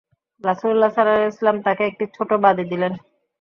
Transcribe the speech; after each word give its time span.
রাসূলুল্লাহ 0.43 0.89
সাল্লাল্লাহু 0.89 1.17
আলাইহি 1.17 1.29
ওয়াসাল্লাম 1.29 1.59
তাকে 1.61 1.83
একটি 1.85 2.05
ছোট 2.15 2.29
বাঁদী 2.43 2.65
দিলেন। 2.71 2.93